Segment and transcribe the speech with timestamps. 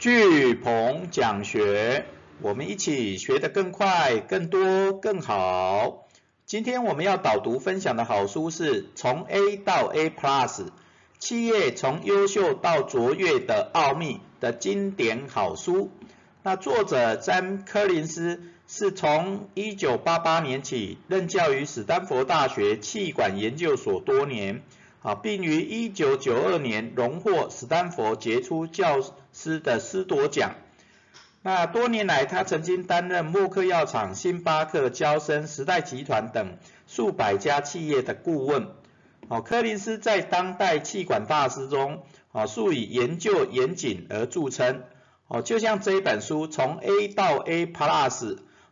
[0.00, 2.06] 巨鹏讲学，
[2.40, 6.08] 我们一起学得更快、更多、更好。
[6.46, 10.68] 今天我们要导读分享的好书是《从 A 到 A Plus：
[11.18, 15.90] 企业从优秀到卓越的奥秘》的经典好书。
[16.42, 24.62] 那作者詹科林斯是从1988年起任教于史丹佛大学气管研究所多年。
[25.02, 29.00] 啊，并于一九九二年荣获史丹佛杰出教
[29.42, 30.54] 师的师铎奖。
[31.40, 38.68] 那多年来，他曾经担任默克药厂、星巴克、交生、时代集团等数百家企业的顾问。
[39.28, 44.82] 哦，柯林斯在当代气管大师中，啊，素以研究严谨而著称。
[45.28, 48.10] 哦，就像这一本书《从 A 到 A Plus》，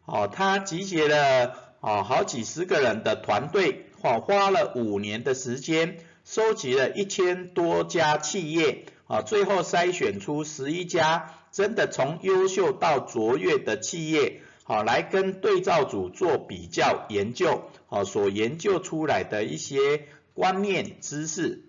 [0.05, 5.97] 哦，他集结了哦好几十个人的团队，哦，花了五年的时间。
[6.25, 21.65] 收集了一千多家企业，啊，最后筛选出十一家真的从优秀到卓越的企业，好，来跟对照组做比较研究，好，所研究出来的一些观念知识。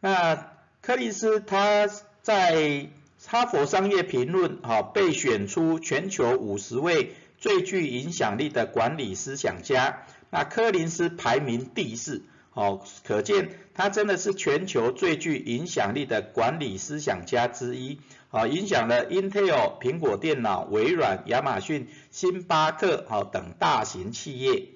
[0.00, 1.86] 那柯林斯他
[2.22, 2.88] 在
[3.26, 12.22] 哈佛商业评论，好，被选出全球五十位最具影响力的管理思想家，那柯林斯排名第四。
[12.56, 24.68] 哦，可见他真的是全球最具影响力的管理思想家之一，啊，影响了 Intel、苹果电脑、微软、亚马逊、星巴克，好等大型企业。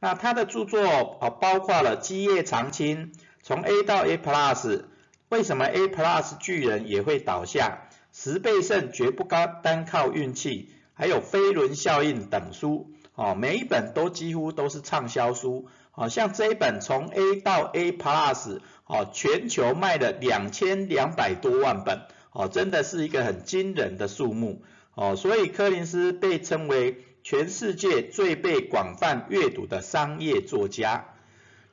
[0.00, 3.12] 那他的著作啊，包括了基业长青，
[3.44, 4.86] 从 A 到 A Plus，
[5.28, 7.88] 为什么 A Plus 巨人也会倒下？
[8.12, 15.68] 十倍胜绝不高单靠运气，还有飞轮效应等书，哦，每一本都几乎都是畅销书。
[15.98, 24.62] 好像这一本从 A 到 A Plus，哦，全球卖了两千两百多万本，哦，真的是一个很惊人的数目，
[24.94, 31.06] 哦，所以柯林斯被称为全世界最被广泛阅读的商业作家。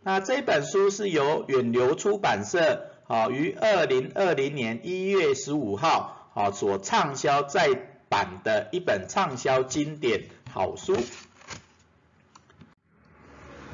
[0.01, 7.69] 那这本书是由远流出版社，啊，于二零二零年一月十五号，啊，所畅销再
[8.09, 10.97] 版的一本畅销经典好书。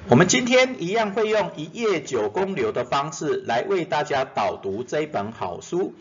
[0.10, 5.94] 我们今天一样会用一页九公流的方式来为大家导读这本好书。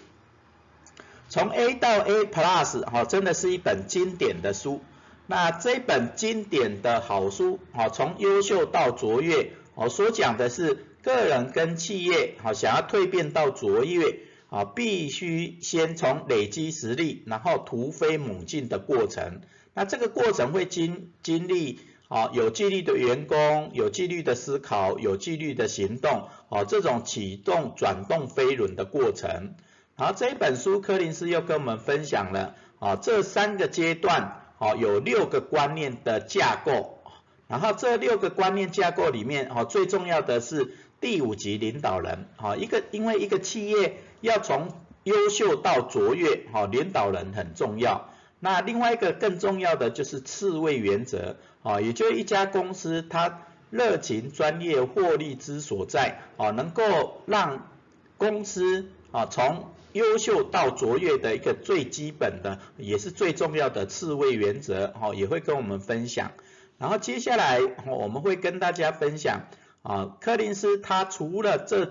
[1.29, 4.81] 从 A 到 A Plus，哈，真的是一本经典的书。
[5.27, 19.43] 那这本经典的好书，哈，从优秀到卓越，哦，所讲的是个人跟企业，哈，想要蜕变到卓越，啊，必须先从累积实力，然后突飞猛进的过程。
[19.75, 21.79] 那这个过程会经经历。
[22.13, 29.55] 好，有纪律的员工，有纪律的思考，有纪律的行动，哦，这种启动转动飞轮的过程。
[29.97, 36.99] 然后这一本书，柯林斯又跟我们分享了，啊，这三个阶段，哦，有六个观念的架构。
[37.47, 44.67] 然后这六个观念架构里面，哦，最重要的是第五级领导人，啊，一个因为一个企业要从
[45.05, 48.10] 优秀到卓越，哈，领导人很重要。
[48.43, 57.69] 那另外一个更重要的就是刺猬原则，啊，也就是一家公司它热情、专业、获利之所在，啊，能够让
[58.17, 66.33] 公司啊从优秀到卓越的一个最基本的，也是最重要的刺猬原则，哦，也会跟我们分享。
[66.79, 69.43] 然后接下来我们会跟大家分享，
[69.83, 71.91] 啊，柯林斯他除了这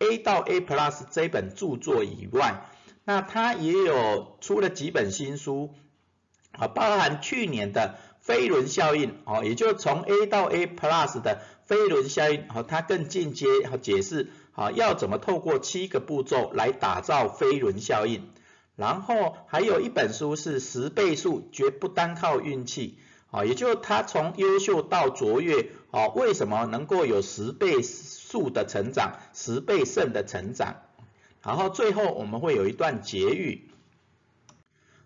[0.00, 2.64] A 到 A Plus 这本著作以外，
[3.04, 5.72] 那他也有出了几本新书。
[6.58, 18.30] 啊，包含去年的飞轮效应，哦，也就从 A 到 A Plus 的飞轮效应，哦，它更进阶和解释，啊，要怎么透过七个步骤来打造飞轮效应。
[18.76, 22.98] 然后还有一本书是十倍数，绝不单靠运气，
[23.30, 30.76] 啊，也就他从优秀到卓越，啊，为什么能够有十倍数的成长，十倍胜的成长。
[31.42, 33.68] 然后最后我们会有一段结语。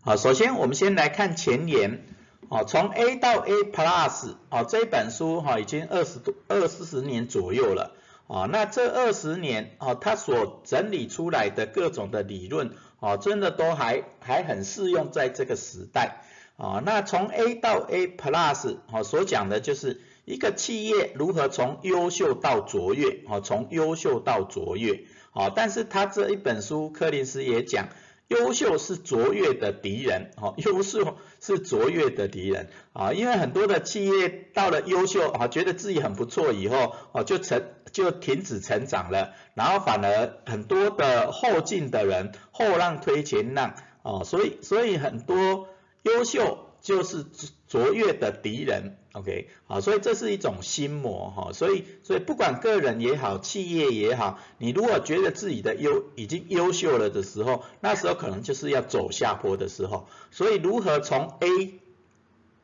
[0.08, 2.06] 好，首先我们先来看前言，
[2.48, 7.92] 哦，从 A 到 A Plus，哦，这本书哈已经二十多二四十年左右了，
[8.26, 12.70] 哦，那这二十年，哦，它所整理出来的各种的理论，
[13.00, 16.22] 哦，真的都还还很适用在这个时代，
[16.56, 25.02] 哦，那从 A 到 A Plus，哦，所讲的就是一个企业如何从优秀到卓越，哦，从优秀到卓越，
[25.34, 27.88] 哦，但是他这一本书，柯林斯也讲。
[28.28, 45.68] 优秀是卓越的敌人，哦，优秀是卓越的敌人，啊，因为很多的企业到了优秀，啊，觉得自己很不错以后，哦，就成就停止成长了，然后反而很多的后进的人，后浪推前浪，哦，所以所以很多
[46.02, 47.26] 优秀就是
[47.66, 61.80] 卓越的敌人，OK，好，所以这是一种心魔哈，所以所以不管个人也好，企业也好，你如果觉得自己的优已经优秀了的时候，那时候可能就是要走下坡的时候，所以如何从 A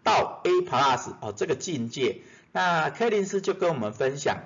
[0.03, 2.21] 到 A plus 哦这个境界，
[2.53, 4.45] 那柯林斯就跟我们分享，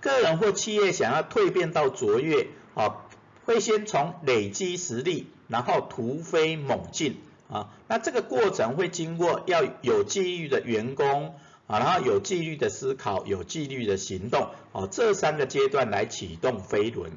[0.00, 3.06] 个人或企业想要蜕变到卓越啊，
[3.44, 7.16] 会先从累积实力，然后突飞猛进。
[7.54, 11.36] 啊，那这个过程会经过要有纪律的员工
[11.68, 17.12] 啊，然后有纪律的思考，有纪律的行动，哦，这三个阶段来启动飞轮。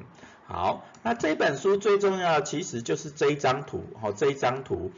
[0.46, 4.92] 好，那这本书最重要的其实就是这一张图，哦，这一张图。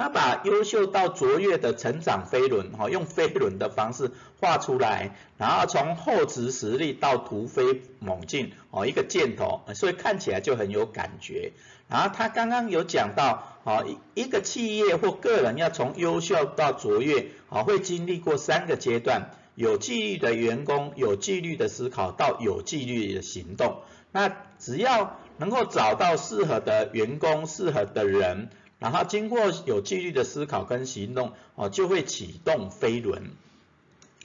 [0.00, 4.10] 他把优秀到卓越的成长飞轮，哈，用飞轮的方式
[4.40, 11.52] 画出来，然后从厚植实力到突飞猛进，哦，一个箭头，所以看起来就很有感觉。
[11.86, 23.82] 然后他刚刚有讲到，哦，一个企业或个人要从优秀到卓越，哦，会经历过三个阶段：有纪律的员工，有纪律的思考，到有纪律的行动。
[24.12, 28.48] 那只要能够找到适合的员工、适合的人。
[28.80, 33.30] 然后经过有纪律的思考跟行动，哦，就会启动飞轮。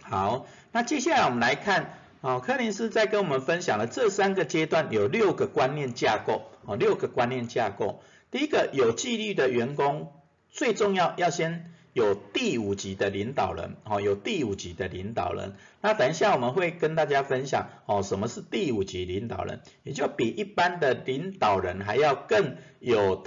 [0.02, 8.02] 好，那接下来我们来看，哦，柯林斯在跟我们分享了这三个阶段有六个观念架构，哦，六个观念架构。
[8.32, 10.14] 第一个有纪律的员工，
[10.52, 15.56] 最重要要先有第五级的领导人，哦，有第五级的领导人。
[15.82, 23.24] 那等一下我们会跟大家分享，哦，什么是第五级领导人，也就比一般的领导人还要更有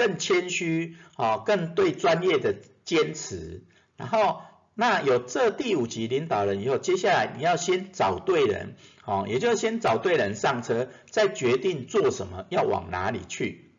[0.00, 2.54] 更谦虚，啊，更对专业的
[2.86, 3.62] 坚持，
[3.98, 4.40] 然后
[4.72, 13.72] 那有这第五级领导人以后，接下来你要先找对人，哦，也就是先找对人上车，再决定做什么，要往哪里去。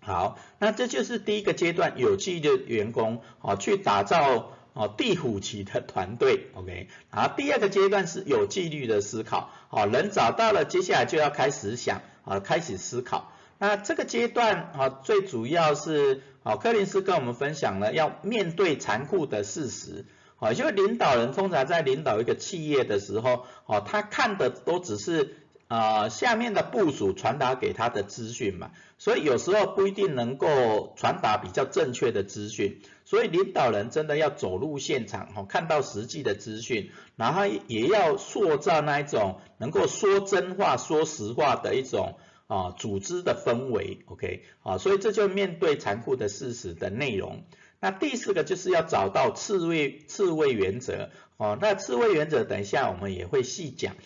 [0.00, 6.88] 好，那这就是第一个阶段，有纪律的员工，哦，去打造哦第五级的团队，OK。
[7.12, 13.31] 然后第二个阶段是有纪律的思考，哦，人找到了，接下来就要开始想，啊，开始思考。
[13.62, 20.04] 那这个阶段啊，最主要是啊，柯林斯跟我们分享了要面对残酷的事实，
[20.40, 25.36] 啊，就领导人通常在领导一个企业的时候，哦，他看的都只是
[25.68, 42.16] 啊下面的部署传达给他的资讯嘛，所以有时候不一定能够传达比较正确的资讯，所以领导人真的要走入现场，哦，看到实际的资讯，然后也要塑造那一种能够说真话、说实话的一种。
[42.52, 47.44] 啊，组织的氛围，OK，啊，所以这就面对残酷的事实的内容。
[47.80, 51.08] 那第四个就是要找到刺猬刺猬原则，
[51.38, 53.96] 哦，那刺猬原则等一下我们也会细讲。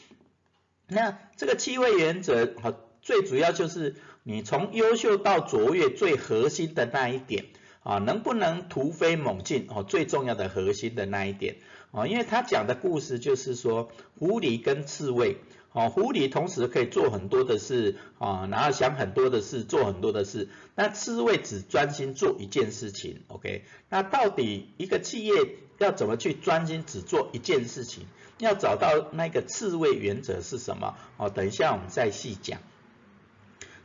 [0.86, 2.72] 那这个七位原则，好，
[3.02, 7.46] 最主要就是你从优秀到卓越最核心的那一点，
[7.82, 11.56] 啊，能不能突飞猛进，哦，最重要的核心的那一点，
[11.90, 13.90] 哦，因为他讲的故事就是说
[14.20, 15.38] 狐狸跟刺猬。
[15.76, 20.48] 哦，狐狸同时可以做很多的事啊，然后想很多的事，做很多的事。
[20.74, 23.62] 那刺猬只专心做一件事情，OK？
[23.90, 25.34] 那到底一个企业
[25.76, 28.06] 要怎么去专心只做一件事情？
[28.38, 30.96] 要找到那个刺猬原则是什么？
[31.18, 32.58] 哦，等一下我们再细讲。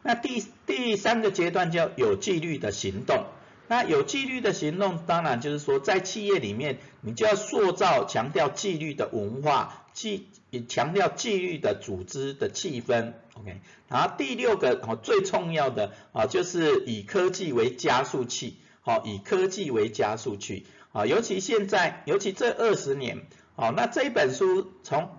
[0.01, 3.25] 那第第三个阶段叫有纪律的行动。
[3.71, 13.61] 那有纪律的行动，当然就是说在企业里面，你就要塑造强调纪律的文化，纪也强调纪律的组织的气氛，OK。
[13.87, 23.21] 然后第六个哦最重要的啊就是以科技为加速器，好以科技为加速器啊，尤其现在，尤其这二十年，
[23.56, 25.11] 好那这一本书从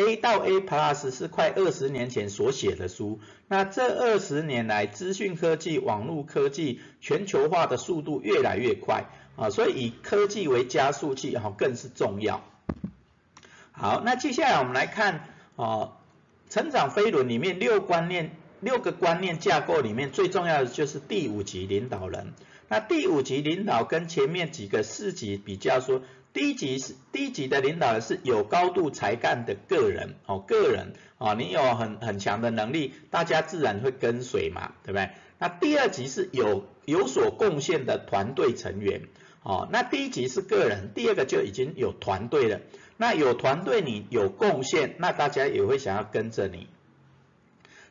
[0.00, 9.04] A 到 A Plus 是快二十年前所写的书，那这二十年来资讯科技、网络科技全球化的速度越来越快
[9.36, 12.42] 啊，所以以科技为加速器哈更是重要。
[13.72, 15.92] 好，那接下来我们来看哦，
[16.48, 18.30] 成长飞轮里面六观念
[18.60, 22.32] 六个观念架构里面最重要的就是第五级领导人。
[22.68, 26.02] 那第五级领导跟前面几个四级比较说，
[26.32, 35.10] 低级是低级的领导人是有高度才干的个人哦，个人哦，你有很很强的能力，大家自然会跟随嘛，对不对？
[35.38, 39.02] 那第二级是有有所贡献的团队成员
[39.42, 42.60] 哦，那第一级是个人，第二个就已经有团队了。
[42.96, 46.68] 那有团队，你有贡献，那大家也会想要跟着你。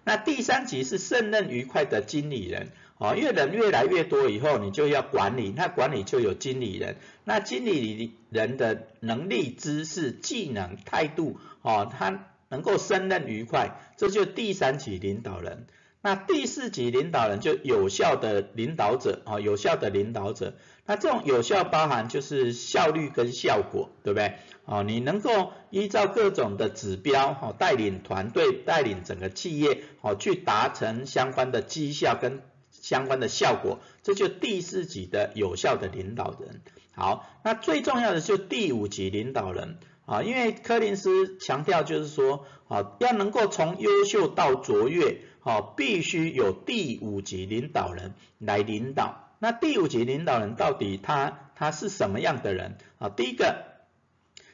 [0.04, 15.66] 那第三级是胜任愉快的经理人，哦，因为人越来越多以后，你就要管理，那管理就有经理人，那经理人的能力、知识、技能、态度，哦，他能够胜任愉快，这就第三级领导人。
[16.02, 20.54] 那第四级领导人就有效的领导者啊，有效的领导者。
[20.86, 24.34] 那这种有效包含就是效率跟效果，对不对？
[24.66, 32.42] 哦，你能够依照各种的指标，哦，带领团队，带领整个企业，哦，去达成相关的绩效跟
[32.82, 36.62] 相关的效果，这就第四级的有效的领导人。
[36.94, 49.30] 好，那最重要的就第五级领导人啊，因为柯林斯强调就是说，啊，要能够从优秀到卓越，啊，必须有第五级领导人来领导。
[49.40, 53.08] 那第五级领导人到底他他是什么样的人啊？
[53.08, 53.64] 第一个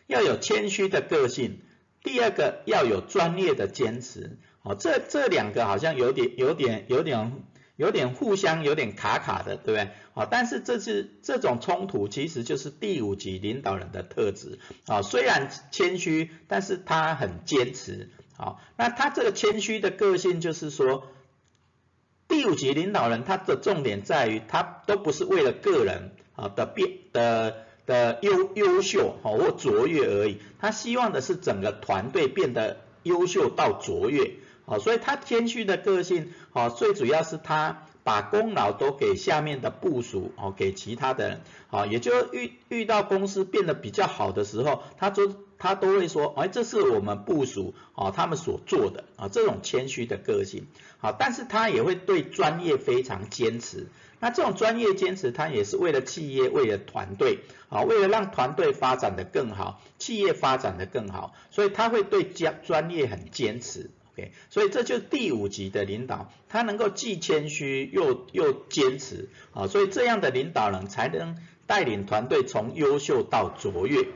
[0.05, 1.62] 要有谦虚的个性，
[2.03, 4.38] 第二个要有专业的坚持。
[4.62, 7.44] 哦，这这两个好像有点有点有点
[7.75, 9.89] 有点互相有点卡卡的，对不对？
[10.13, 14.60] 啊，但是这是这种冲突其实就是第五级领导人的特质。
[14.88, 18.10] 啊，虽然谦虚，但是他很坚持。
[18.38, 21.08] 好，那他这个谦虚的个性就是说。
[22.27, 34.32] 第五级领导人，他的重点在于，他都不是为了个人啊的变的的优优秀哈或卓越而已，他希望的是整个团队变得优秀到卓越
[34.65, 45.34] 啊，所以他谦虚的个性啊，最主要是他把功劳都给下面的部署哦，给其他的人啊，也就遇遇到公司变得比较好的时候，他就。
[45.57, 50.67] 他都会说，哎，这是我们部署啊，他们所做的啊，这种谦虚的个性，
[51.00, 53.88] 好，但是他也会对专业非常坚持。
[54.19, 63.89] 那这种专业坚持，他也是为了企业，为了团队，啊，为了让团队发展的更好，企业发展的更好，所以他会对专专业很坚持。
[64.17, 71.36] OK，所以这就是第五级的领导，他能够既谦虚又又坚持，啊，所以这样的领导人才能
[71.67, 74.07] 带领团队从优秀到卓越。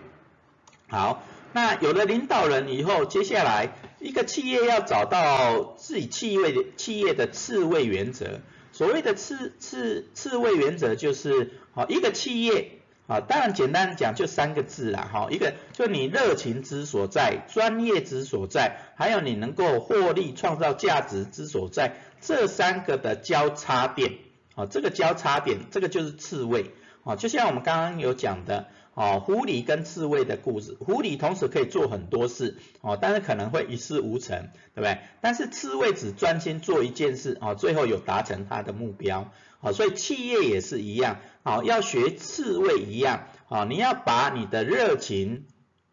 [0.87, 8.39] 好，那有了领导人以后，接下来一个企业要找到自己企业的企业的次位原则。
[8.71, 12.78] 所谓的次次次位原则就是，好一个企业
[13.09, 24.13] 啊，当然简单讲就三个字啦，哈，一个就你热情之所在，专业之所在，还有你能够获利创造价值之所在，这三个的交叉点，
[24.55, 26.71] 啊，这个交叉点，这个就是刺猬，
[27.03, 28.67] 啊，就像我们刚刚有讲的。
[28.95, 34.97] 啊，狐狸跟刺猬的故事，狐狸同时可以做很多事，哦，但是可能会一事无成，对不对？
[35.21, 45.45] 但是刺猬只专心做一件事，哦，最后有达成他的目标，哦，所以企业也是一样，哦，要学刺猬一样，哦，你要把你的热情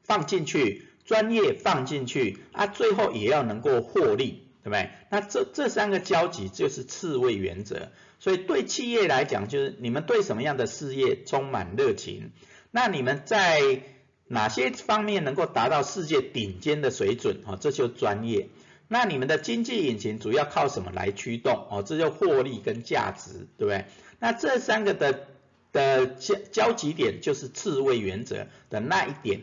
[0.02, 4.90] 放进去，专业放进去，啊，最后也要能够获利，对不对？
[5.10, 7.88] 那这这三个交集就是刺猬原则，
[8.20, 12.30] 所以对企业来讲，就是你们对什么样的事业充满热情？
[12.70, 13.82] 那你们在
[14.28, 17.40] 哪些方面能够达到世界顶尖的水准？
[17.46, 18.48] 啊，这就专业。
[18.88, 21.66] 那你们的经济引擎主要靠什么来驱动？
[21.70, 23.84] 哦，这就获利跟价值，对不对？
[24.18, 25.26] 那这三个的
[25.72, 29.42] 的交交集点就是次位原则的那一点。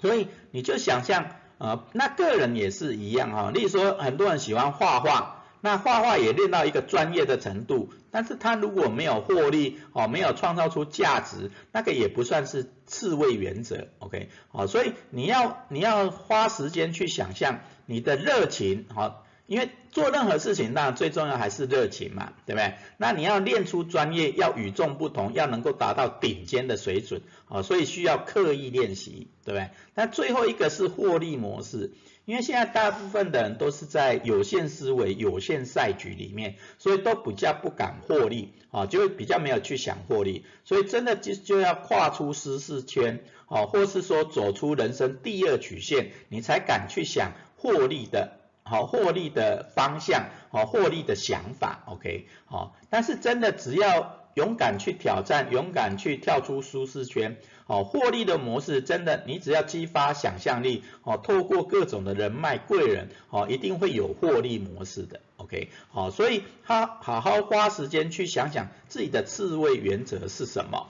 [0.00, 3.50] 所以你就想象，呃，那个人也是一样哈。
[3.50, 5.32] 例如说，很多人喜欢画画。
[5.62, 19.22] 那画画也练到一个专业的程度，但是他如果没有获利哦，没有创造出价值，那个也不算是次位原则，OK，好，所以你要你要花时间去想象你的热情，好。
[19.48, 22.74] 因为做任何事情，那最重要还是热情嘛，对不对？
[22.96, 29.70] 那你要练出专业，要与众不同，要能够达到顶尖的水准，啊，所以需要刻意练习，对不对？
[29.94, 31.92] 那最后一个是获利模式，
[32.24, 48.32] 因为现在大部分的人都是在有限思维、有限赛局里面，所以都比较不敢获利，啊，就会比较没有去想获利，所以真的就就要跨出舒适圈，好，或是说走出人生第二曲线，你才敢去想获利的。
[48.68, 57.36] 好获利的方向，好获利的想法，OK，好，但是真的只要勇敢去挑战，勇敢去跳出舒适圈，
[57.68, 70.88] 好获利的模式真的，你只要激发想象力，哦，透过各种的人脉贵人，哦，一定会有获利模式的，OK，好，所以他好好花时间去想想自己的次位原则是什么，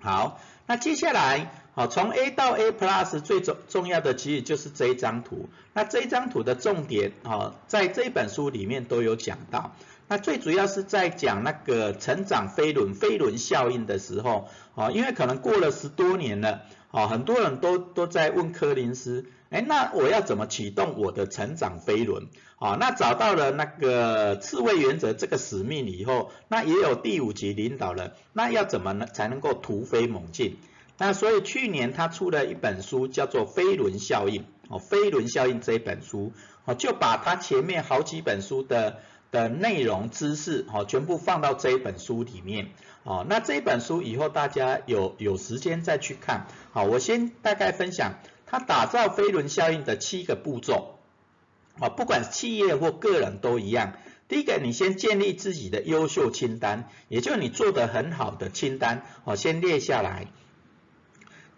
[0.00, 1.50] 好，那接下来。
[1.78, 5.48] 好，从 A 到 A Plus 最重重要的其实就是这一张图。
[5.74, 9.76] 那这一张图的重点啊，在这本书里面都有讲到。
[10.08, 22.26] 那最主要是在讲那个成长飞轮飞轮效应的时候，啊，因为可能过了十多年了，啊，很多人都都在问柯林斯，哎，那我要怎么启动我的成长飞轮？
[22.56, 30.56] 啊，那找到了那个刺猬原则这个使命以后，那也有第五级领导人，那要怎么呢才能够突飞猛进？
[30.98, 36.32] 那所以去年他出了一本书，叫做《飞轮效应》哦，《飞轮效应》这一本书
[36.64, 38.98] 好就把他前面好几本书的
[39.30, 42.70] 的内容知识，好全部放到这一本书里面，
[43.04, 48.14] 哦那这一本书以后大家有有时间再去看，好我先大概分享
[48.44, 50.98] 他打造飞轮效应的七个步骤，
[51.78, 53.92] 啊不管企业或个人都一样。
[54.26, 60.26] 第一个，你先建立自己的优秀清单，也就你做的很好的清单，哦，先列下来。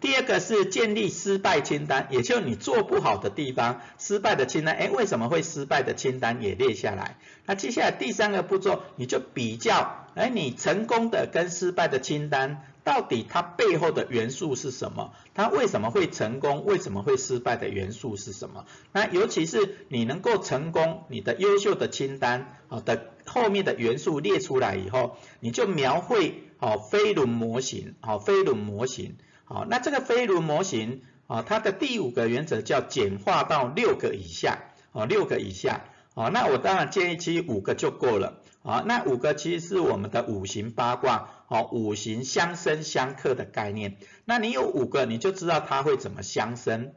[0.01, 7.17] 第二个是建立失败清单，也就是你做不好的地方，失败的清单，哎，为什么会失败的清单也列下来。
[7.45, 12.65] 那接下来第三个步骤，你就比较，哎，你成功的跟失败的清单。
[12.83, 15.13] 到底它背后的元素是什么？
[15.35, 16.65] 它为什么会成功？
[16.65, 18.65] 为什么会失败的元素是什么？
[18.91, 29.15] 那尤其是你能够成功，你的优秀的清单好的后面的元素列出来以后，你就描绘好飞轮模型，好飞轮模型，
[29.53, 34.59] 好，那这个飞轮模型啊，它的第五个原则叫简化到六个以下，
[34.93, 35.81] 哦六个以下，
[36.13, 38.39] 哦那我当然建议其实五个就够了。
[38.63, 43.97] 好，那五个其实是我们的五行八卦，好，五行相生相克的概念。
[44.23, 46.93] 那你有五个，你就知道它会怎么相生。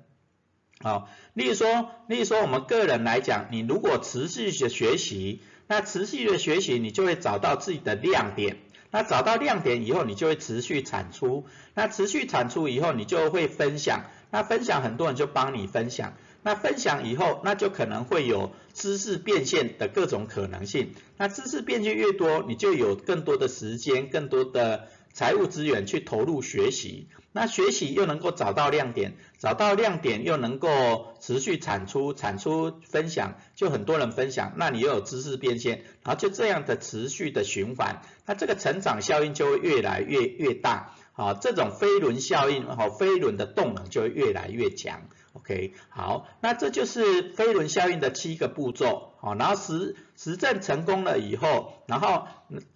[0.80, 8.58] 好，例如说，例如说我们个人来讲，你如果持续的学习，那持续的学习，你就会找到自己的亮点。
[8.94, 11.46] 那找到亮点以后，你就会持续产出。
[11.74, 14.04] 那持续产出以后，你就会分享。
[14.30, 16.14] 那分享很多人就帮你分享。
[16.44, 20.92] 那分享以后，那就可能会有知识变现的各种可能性。
[21.16, 27.08] 那知识变现越多，你就有更多的时间、更多的财务资源去投入学习。
[27.32, 40.94] 那学习又能够找到亮点，找到亮点又能够持续产出，产出分享，就很多人分享，那你又有知识变现，然后就这样的持续的循环，那这个成长效应就会越来越越大。
[41.12, 45.02] 好，这种飞轮效应，好，飞轮的动能就会越来越强。
[45.32, 52.26] OK，好，那这就是飞轮效应的七个步骤，好，然后实实证成功了以后，然后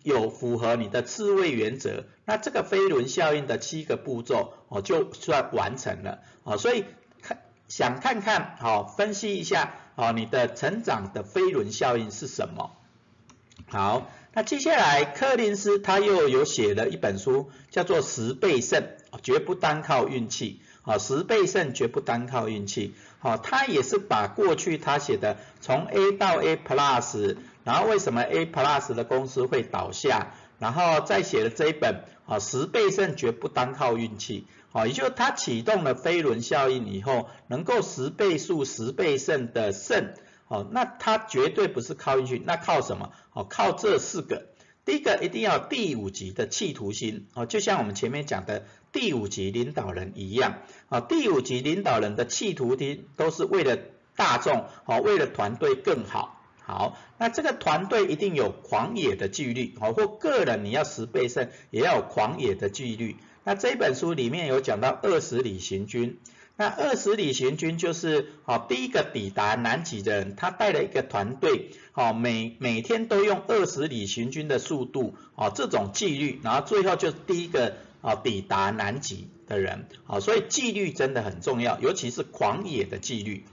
[0.03, 6.85] 有符合你的自卫原则，那这个飞轮效应的七个步骤，哦，就算完成了，哦，所以
[7.23, 12.73] 看想看看，好，分析一下，哦，你的成长的飞轮效应是什么？
[13.69, 18.89] 好，那接下来柯林斯他又有写了一本书，叫做十倍胜，
[19.23, 20.61] 绝不单靠运气。
[20.89, 22.95] 啊，十倍胜绝不单靠运气。
[23.19, 34.47] 好，他也是把过去他写的从 A 到 A Plus，然后为什么 A Plus 的公司会倒下，然后再写了这一本，啊，十倍胜绝不单靠运气。
[34.71, 40.15] 好，也就是他启动了飞轮效应以后，能够十倍数、十倍胜的胜，
[40.47, 43.13] 好，那他绝对不是靠运气，那靠什么？
[43.29, 44.47] 好，靠这四个。
[44.89, 53.79] 第一个一定要第五级的企图心，哦，就像我们前面讲的第五级领导人一样，啊，第五级领导人的企图心都是为了
[54.17, 66.17] 大众，哦，为了团队更好，好，那这个团队一定有狂野的纪律，哦，或个人你要十倍胜也要有狂野的纪律，那这本书里面有讲到二十里行军。
[66.61, 83.45] 那二十里行军就是好第一个抵达南极的人，他带了一个团队，好每每天都用二十里行军的速度，哦这种纪律，然后最后就是第一个啊抵达南极的人，好所以纪律真的很重要，尤其是狂野的纪律，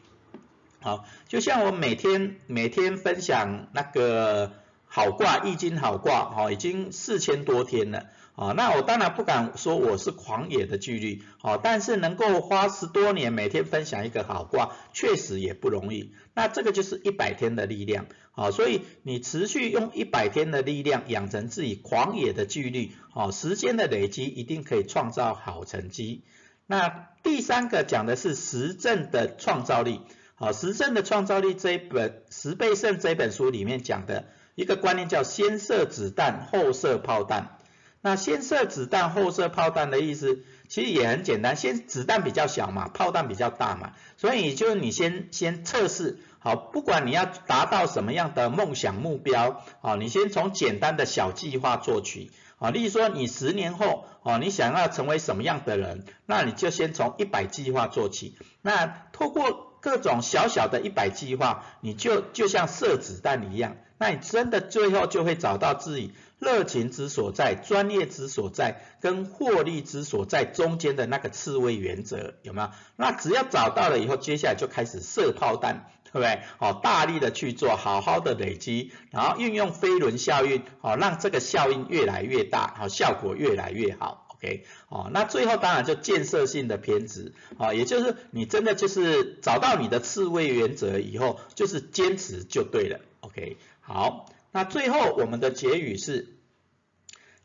[0.81, 4.51] 好就像我每天每天分享那个
[4.95, 8.05] 好卦易经好卦，好已经四千多天了。
[8.33, 16.13] 啊，那我当然不敢说我是狂野的纪律，哦，但是能够花十多年每天分享一个好卦，确实也不容易。
[16.33, 26.23] 那这个就是一百天的力量，好，所以你持续用一百天的力量养成自己狂野的纪律，好，时间的累积一定可以创造好成绩。
[26.67, 29.99] 那第三个讲的是实证的创造力，
[30.35, 37.57] 好，实证的创造力这一本十倍胜这本书里面讲的一个观念叫先射子弹后射炮弹。
[38.01, 66.11] 那先射子弹后射炮弹的意思，其实也很简单，先子弹比较小嘛，炮弹比较大嘛，所以就是你先先测试，好，不管你要达到什么样的梦想目标，啊，你先从简单的小计划做起，啊，例如说你十年后，哦，你想要成为什么样的人，那你就先从一百计划做起，那透过各种小小的一百计划，你就就像射子弹一样，那你真的最后就会找到自己。
[66.39, 72.69] 热情之所在、专业之所在、跟获利之所在中间的那个刺猬原则有没有？
[72.95, 76.41] 那只要找到了以后，接下来就开始射炮弹，对不对？
[76.57, 84.24] 好，大力的去做，好好的累积，然后运用飞轮效应，好，让这个效应越来越大，好，效果越来越好。
[84.35, 96.35] OK，哦，那最后当然就建设性的偏执，啊，也就是你真的就是找到你的刺猬原则以后，就是坚持就对了，OK，好，那最后我们的结语是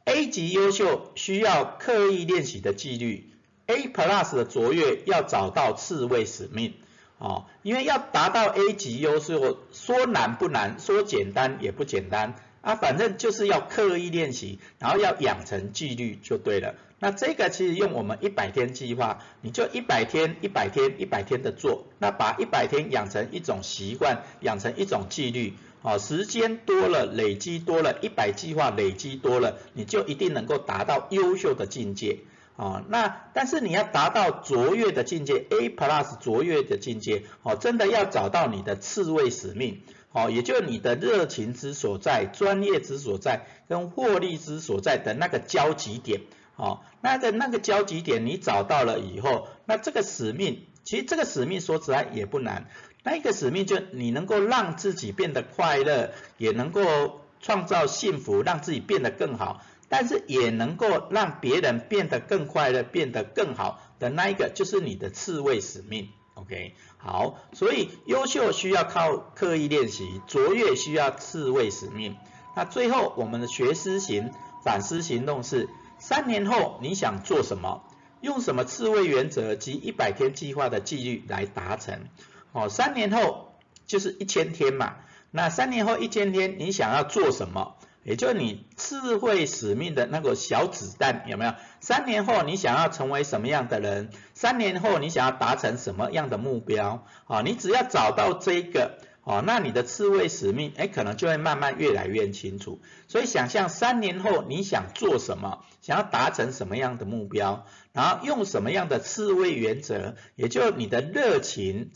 [0.04, 3.30] ，A 级优秀需要刻意练习的纪律
[3.66, 6.74] ，A Plus 的卓越要找到刺猬使命，
[7.18, 12.34] 哦，因为要达到 A 级优秀，说难不难，说简单也不简单。
[12.60, 16.74] 啊，反正就是要刻意练习，然后要养成纪律就对了。
[16.98, 32.18] 那这个其实用我们一百天计划，你就一百天、一百天、一百天的做，那把一百天养成一种习惯，养成一种纪律，哦，时间多了，累积多了，一百计划累积多了，你就一定能够达到优秀的境界，
[32.56, 39.80] 哦，那但是你要达到卓越的境界，A plus 卓越的境界，哦，真的要找到你的刺猬使命。
[40.12, 46.22] 哦，也就你的热情之所在、专业之所在跟获利之所在的那个交集点，
[46.56, 52.68] 哦，那个那个交集点你找到了以后，那这个使命，其实这个使命说起来也不难，
[53.04, 66.08] 那一个使命就你能够让自己变得快乐，也能够创造幸福，让自己变得更好，但是也能够让别人变得更快乐、变得更好的那一个，就是你的刺猬使命。
[66.40, 72.16] OK，好，所以优秀需要靠刻意练习，卓越需要刺猬使命。
[72.56, 74.32] 那最后我们的学思行
[74.64, 77.84] 反思行动是：三年后你想做什么？
[78.20, 82.08] 用什么刺猬原则及一百天计划的纪律来达成？
[82.52, 83.54] 哦，三年后
[83.86, 84.96] 就是一千天嘛。
[85.30, 87.76] 那三年后一千天你想要做什么？
[88.02, 91.54] 也就是你智慧使命的那个小子弹有没有？
[91.80, 94.10] 三年后你想要成为什么样的人？
[94.34, 97.04] 三年后你想要达成什么样的目标？
[97.26, 102.80] 啊，你只要找到这个，哦，那你的刺猬使命，哎，可能就会慢慢越来越清楚。
[103.06, 111.90] 所以想象三年后你想做什么，想要达成什么样的目标，然后用什么样的刺猬原则，也就你的热情、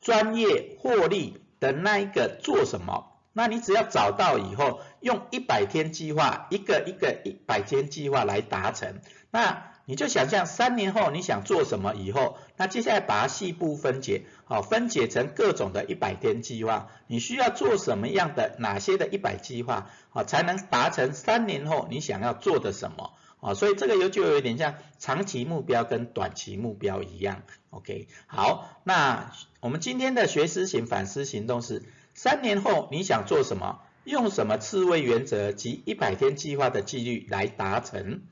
[0.00, 3.12] 专业、获利的那一个做什么？
[3.36, 9.00] 那你只要找到以后，用一百天计划，一个一个一百天计划来达成。
[9.30, 16.88] 那你就想象三年后你想做什么以后，那接下来把细部分解，好，分解成各种的一百天计划。
[17.08, 23.12] 你需要做什么样的哪些的一百计划，好，才能达成三年后你想要做的什么？
[23.42, 27.42] 啊，所以这个有就有点像长期目标跟短期目标一样。
[27.68, 31.82] OK，好，那我们今天的学思行反思行动是。
[32.16, 33.80] 三年后你想做什么？
[34.04, 38.22] 用什么刺猬原则及一百天计划的纪律来达成？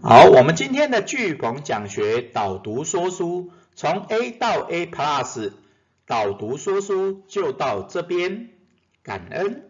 [0.00, 5.50] 好，我们今天的巨鹏讲学导读说书，从 A 到 A Plus
[6.06, 8.50] 导读说书就到这边，
[9.02, 9.67] 感恩。